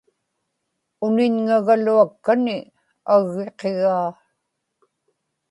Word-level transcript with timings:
uniñŋagaluakkani 1.05 2.57
aggiqigaa 3.13 4.09